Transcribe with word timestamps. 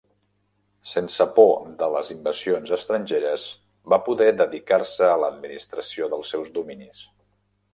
Sense 0.91 1.25
por 1.35 1.51
de 1.81 1.89
les 1.95 2.09
invasions 2.15 2.73
estrangeres, 2.77 3.43
va 3.95 4.01
poder 4.09 4.31
dedicar-se 4.41 5.07
a 5.11 5.21
l'administració 5.25 6.11
dels 6.15 6.33
seus 6.37 6.51
dominis. 6.57 7.05